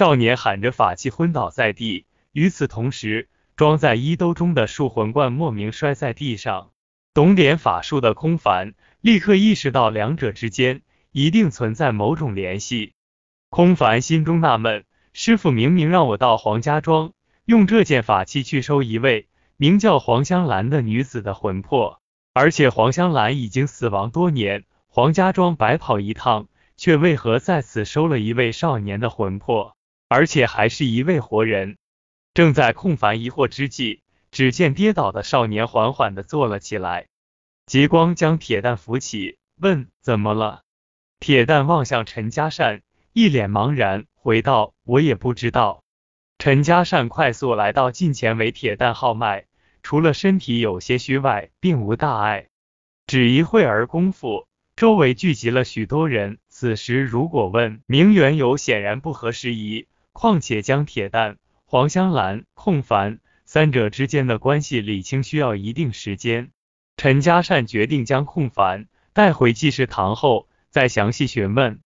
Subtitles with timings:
[0.00, 2.06] 少年喊着法器昏倒在地。
[2.32, 6.70] 与此同时，装在衣兜中的树魂罐莫名摔在地上。
[7.12, 10.80] 懂点法术的空凡立刻意识到两者之间
[11.12, 12.94] 一定存在某种联系。
[13.50, 17.12] 空凡心中纳闷：师傅明明让我到黄家庄
[17.44, 19.28] 用这件法器去收一位
[19.58, 22.00] 名叫黄香兰的女子的魂魄，
[22.32, 26.48] 而且黄香兰已经死亡多年，黄家庄白跑一趟，
[26.78, 29.76] 却为何在此收了一位少年的魂魄，
[30.10, 31.76] 而且还是一位活人？
[32.34, 37.06] 正在空烦疑惑之际，只见跌倒的少年缓缓的坐了起来，
[37.64, 40.62] 极光将铁蛋扶起，问：“怎么了？”
[41.20, 45.84] 铁蛋望向陈家善，一脸茫然，回道：“我也不知道。”
[46.38, 49.46] 陈家善快速来到近前，为铁蛋号脉，
[49.84, 52.48] 除了身体有些虚外，并无大碍。
[53.06, 56.38] 只一会儿功夫，周围聚集了许多人。
[56.48, 59.86] 此时如果问明缘由，显然不合时宜。
[60.12, 63.20] 况且将铁蛋、黄香兰、空凡。
[63.44, 66.52] 三者之间的关系理清需要一定时间。
[66.96, 71.80] 陈家善决定将空凡带回济世堂后再详细询问。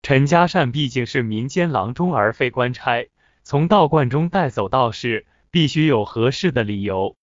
[0.00, 3.10] 陈家善毕竟是民间郎中而非官差，
[3.42, 7.14] 从道观中带走道士必须有合适的理由。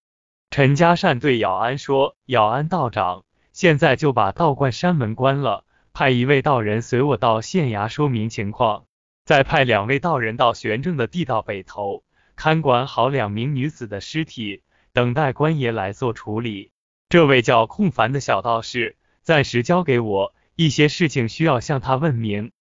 [0.51, 8.85] 陈家善对姚安说：“姚安道长，现在就把道观山门关了，派一位道人随我到县衙说明情况，
[9.29, 12.03] 再派两位道人到玄正的地道北头。”
[12.35, 16.71] 看管好两名女子的尸体，等待官爷来做处理。
[17.09, 22.51] 这位叫空凡的小道士，暂时交给我，一些事情需要向他问明。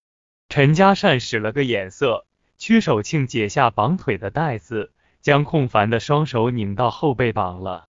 [0.51, 2.27] 陈家善使了个眼色，
[2.59, 7.87] 屈守庆解下绑腿的带子，将空凡的双手拧到后背绑了。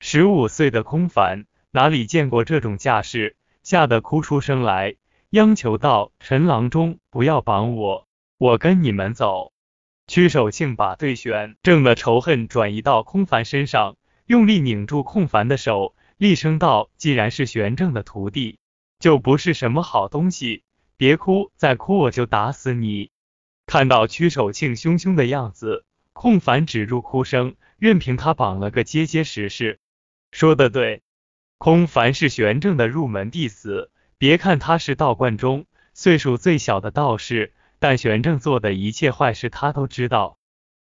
[0.00, 4.96] 十五岁的空凡哪里见过这种架势，吓得哭出声来，
[5.30, 8.07] 央求道：“陈郎中，不要绑我，
[8.38, 9.52] 我跟你们走。”
[10.08, 18.58] 屈守庆把对玄正的仇恨转移到空凡身上，用力拧住空凡的手，厉声道：“既然是玄正的徒弟，
[18.98, 20.62] 就不是什么好东西。
[20.96, 23.10] 别哭，再哭我就打死你！”
[23.66, 25.84] 看到屈守庆凶凶的样子，
[26.14, 29.78] 空凡止住哭声，任凭他绑了个结结实实。
[30.32, 31.02] 说的对，
[31.58, 37.52] 空凡是玄正的入门弟子，别看他是道观中岁数最小的道士。
[37.80, 40.38] 但玄正做的一切坏事，他都知道。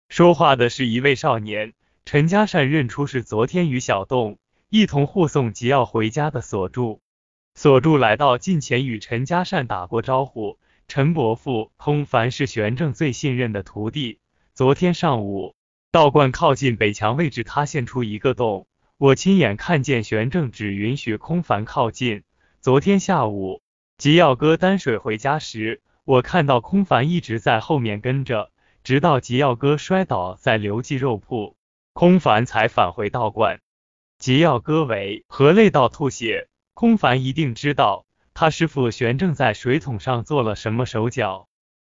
[0.09, 1.73] 说话的是一位少年，
[2.05, 7.01] 陈家善认出是昨天与小洞一同护送吉耀回家的锁柱。
[7.53, 10.57] 锁柱来到近前，与陈家善打过招呼。
[10.87, 14.19] 陈伯父，空凡是玄正最信任的徒弟。
[14.53, 15.53] 昨天上午，
[15.91, 22.23] 道观靠近北墙位置塌陷出一个洞，我亲眼看见玄正只允许空凡靠近。
[22.61, 23.61] 昨天下午，
[23.97, 25.81] 吉耀哥担水回家时。
[26.07, 28.49] 我看到空凡一直在后面跟着，
[28.81, 31.57] 直到吉耀哥摔倒在刘记肉铺，
[31.91, 33.59] 空凡才返回道观。
[34.17, 36.47] 吉耀哥为何累到吐血？
[36.73, 41.49] 空凡一定知道他师傅玄正在水桶上做了什么手脚。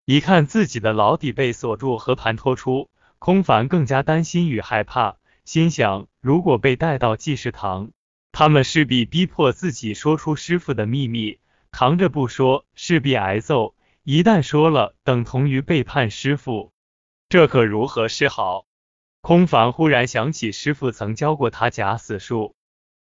[0.07, 7.93] 一看自己的牢底被锁住，和盘托出，空凡更加担心与害怕，心想如果被带到济世堂，
[8.33, 11.39] 他们势必逼迫自己说出师傅的秘密，
[11.71, 13.77] 扛着不说，势必挨揍。
[14.13, 16.73] 一旦说了，等同于背叛师傅，
[17.29, 18.67] 这可如何是好？
[19.21, 22.57] 空凡忽然想起师傅曾教过他假死术，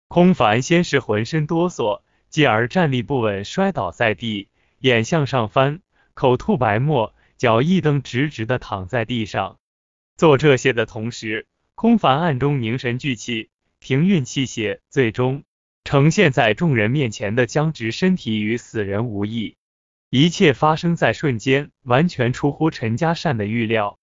[0.09, 5.81] 空凡先是浑身哆嗦，继而站立不稳，摔倒在地，眼向上翻，
[6.13, 9.57] 口吐白沫，脚一蹬，直直的躺在地上。
[10.19, 13.49] 做这些的同时，空凡暗中凝神聚气，
[13.81, 15.45] 停运气血，最终
[15.85, 19.57] 呈现在众人面前的僵直身体与死人无异。
[20.11, 23.99] 一切发生在瞬间，完全出乎陈家善的预料。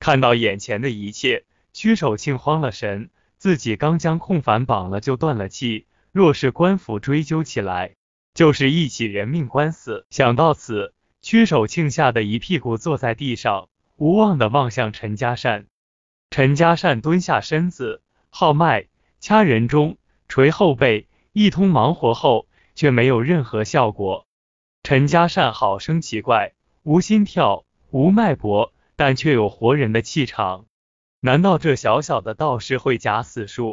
[0.00, 7.94] 看到眼前的一切，屈守庆慌了神，自己刚将空凡绑了就断了气，若是官府追究起来，
[8.34, 10.06] 就是一起人命官司。
[10.10, 15.66] 想到此，屈守庆吓得一屁股坐在地上，无望的望向陈家善。
[16.30, 18.88] 陈家善蹲下身子，号脉，
[19.20, 24.23] 掐人中，捶后背，一通忙活后，却没有任何效果。
[24.84, 26.52] 陈家善好生奇怪，
[26.82, 30.66] 无心跳，无脉搏，但却有活人的气场。
[31.20, 33.72] 难道这小小的道士会假死术？